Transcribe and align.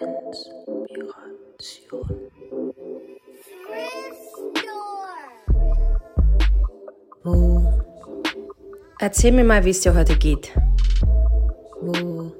Inspiration. 0.00 1.20
Wo? 7.22 7.72
Erzähl 8.98 9.32
mir 9.32 9.44
mal, 9.44 9.64
wie 9.64 9.70
es 9.70 9.80
dir 9.80 9.94
heute 9.94 10.16
geht. 10.16 10.52
Wo? 11.80 12.32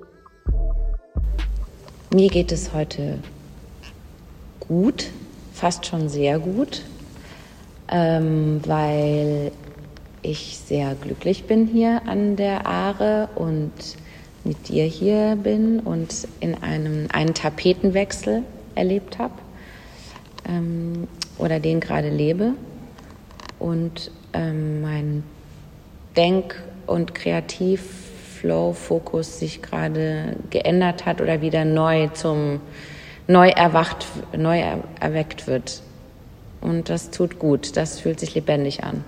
Mir 2.12 2.28
geht 2.28 2.50
es 2.50 2.72
heute 2.72 3.18
gut, 4.58 5.10
fast 5.52 5.86
schon 5.86 6.08
sehr 6.08 6.40
gut, 6.40 6.82
ähm, 7.88 8.60
weil 8.66 9.52
ich 10.22 10.58
sehr 10.58 10.96
glücklich 10.96 11.44
bin 11.44 11.66
hier 11.66 12.02
an 12.06 12.34
der 12.36 12.66
Aare 12.66 13.28
und 13.36 13.72
mit 14.44 14.68
dir 14.68 14.84
hier 14.84 15.34
bin 15.36 15.80
und 15.80 16.28
in 16.40 16.54
einem 16.62 17.08
einen 17.12 17.32
Tapetenwechsel 17.34 18.42
erlebt 18.74 19.18
habe 19.18 19.34
ähm, 20.48 21.06
oder 21.38 21.60
den 21.60 21.80
gerade 21.80 22.08
lebe 22.08 22.54
und 23.58 24.10
ähm, 24.32 24.80
mein 24.80 25.22
Denk- 26.16 26.56
und 26.86 27.14
Kreativflow-Fokus 27.14 29.38
sich 29.38 29.60
gerade 29.62 30.36
geändert 30.50 31.06
hat 31.06 31.20
oder 31.20 31.42
wieder 31.42 31.64
neu 31.64 32.08
zum 32.08 32.60
neu 33.28 33.50
erwacht, 33.50 34.06
neu 34.36 34.60
erweckt 34.98 35.46
wird. 35.46 35.82
Und 36.60 36.90
das 36.90 37.10
tut 37.10 37.38
gut, 37.38 37.76
das 37.76 38.00
fühlt 38.00 38.18
sich 38.20 38.34
lebendig 38.34 38.82
an. 38.82 39.04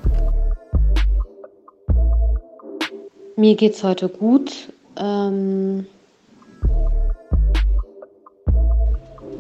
Mir 3.37 3.57
geht's 3.57 3.83
heute 3.83 4.09
gut. 4.09 4.73
Ähm 5.03 5.87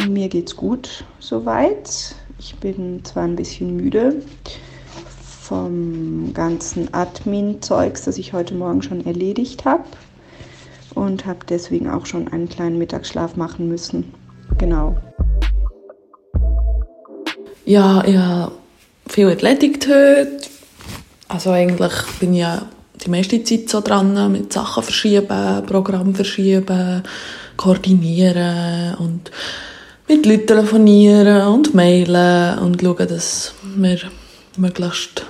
Mir 0.09 0.29
geht's 0.29 0.57
gut 0.57 1.05
soweit. 1.21 2.17
Ich 2.39 2.57
bin 2.57 3.05
zwar 3.05 3.23
ein 3.23 3.37
bisschen 3.37 3.77
müde 3.77 4.23
vom 5.43 6.35
ganzen 6.35 6.93
Admin-Zeugs, 6.93 8.03
das 8.03 8.19
ich 8.19 8.33
heute 8.33 8.55
Morgen 8.55 8.83
schon 8.83 9.07
erledigt 9.07 9.65
habe 9.65 9.85
und 10.95 11.25
habe 11.25 11.41
deswegen 11.49 11.89
auch 11.89 12.07
schon 12.07 12.27
einen 12.29 12.49
kleinen 12.49 12.79
Mittagsschlaf 12.79 13.37
machen 13.37 13.69
müssen. 13.69 14.13
Genau. 14.59 14.97
Ja, 17.65 18.03
ich 18.05 18.17
habe 18.17 18.53
viel 19.07 19.29
erledigt 19.29 19.87
heute. 19.87 20.41
Also 21.29 21.51
eigentlich 21.51 21.93
bin 22.19 22.35
ich 22.35 22.41
ja 22.41 22.67
die 23.05 23.11
meiste 23.11 23.43
Zeit 23.43 23.69
so 23.69 23.81
dran 23.81 24.33
mit 24.33 24.53
Sachen 24.53 24.83
verschieben, 24.83 25.67
Programm 25.67 26.15
verschieben, 26.15 27.03
koordinieren 27.57 28.95
und 28.97 29.31
mit 30.09 30.27
Leuten 30.27 30.47
telefonieren 30.47 31.47
und 31.49 31.75
mailen 31.75 32.59
und 32.59 32.81
schauen, 32.81 33.09
dass 33.09 33.55
wir 33.77 33.99
möglichst 34.57 35.27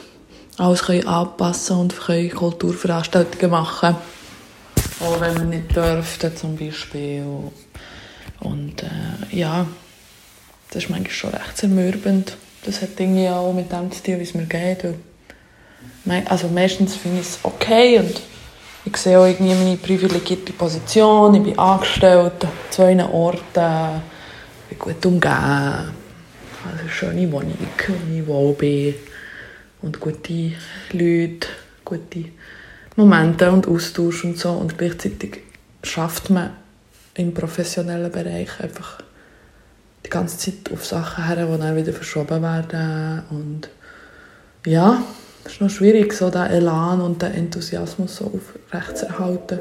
alles 0.59 0.83
können 0.83 1.07
anpassen 1.07 1.77
und 1.77 1.99
können 1.99 2.31
Kulturveranstaltungen 2.31 3.51
machen 3.51 3.97
Auch 5.01 5.21
wenn 5.21 5.37
wir 5.37 5.45
nicht 5.45 5.75
dürften, 5.75 6.37
zum 6.37 6.57
Beispiel. 6.57 7.25
Und 8.41 8.83
äh, 8.83 9.37
ja, 9.37 9.67
das 10.69 10.85
ist 10.85 10.91
manchmal 10.91 11.11
schon 11.11 11.31
recht 11.31 11.57
zermürbend. 11.57 12.37
Das 12.65 12.83
hat 12.83 12.99
irgendwie 12.99 13.29
auch 13.29 13.53
mit 13.53 13.73
dem 13.73 13.91
zu 13.91 14.03
tun, 14.03 14.19
wie 14.19 14.23
es 14.23 14.35
mir 14.35 14.47
geht. 14.47 14.85
Also 16.29 16.49
meistens 16.49 16.97
finde 16.97 17.21
ich 17.21 17.27
es 17.27 17.39
okay 17.43 17.99
und 17.99 18.21
ich 18.85 18.97
sehe 18.97 19.19
auch 19.19 19.27
irgendwie 19.27 19.55
meine 19.55 19.77
privilegierte 19.77 20.53
Position. 20.53 21.35
Ich 21.37 21.43
bin 21.43 21.59
angestellt 21.59 22.45
an 22.45 22.51
zwei 22.71 23.05
Orten, 23.05 24.03
bin 24.69 24.79
gut 24.79 25.07
umgeben, 25.07 25.33
also 26.65 26.81
eine 26.81 26.91
schöne 26.91 27.31
Wohnung, 27.31 27.57
wo 27.59 28.15
ich 28.15 28.27
wohl 28.27 28.55
bin 28.55 28.95
und 29.83 30.01
gute 30.01 30.53
Leute, 30.93 31.49
gute 31.85 32.25
Momente 32.97 33.51
und 33.51 33.69
Austausch 33.69 34.25
und 34.25 34.39
so. 34.39 34.51
Und 34.51 34.77
gleichzeitig 34.77 35.41
schafft 35.83 36.31
man 36.31 36.51
im 37.15 37.35
professionellen 37.35 38.11
Bereich 38.11 38.49
einfach 38.61 38.99
die 40.05 40.11
ganze 40.11 40.39
Zeit 40.39 40.73
auf 40.73 40.85
Sachen 40.85 41.27
her, 41.27 41.47
die 41.47 41.59
dann 41.59 41.77
wieder 41.77 41.93
verschoben 41.93 42.43
werden. 42.43 43.23
Und 43.31 43.69
ja, 44.67 45.03
es 45.45 45.53
ist 45.53 45.61
noch 45.61 45.71
schwierig, 45.71 46.13
so 46.13 46.31
den 46.31 46.43
Elan 46.43 47.01
und 47.01 47.21
den 47.23 47.33
Enthusiasmus 47.33 48.17
so 48.17 48.27
aufrechtzuerhalten. 48.27 49.59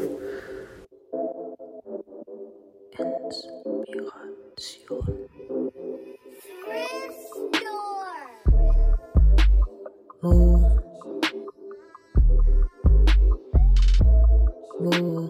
Inspiration. 4.57 5.29
Wo? 10.21 10.69
Wo? 14.79 15.29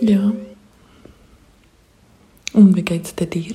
Ja. 0.00 0.32
Und 2.52 2.76
wie 2.76 2.82
geht's 2.82 3.14
dir? 3.14 3.54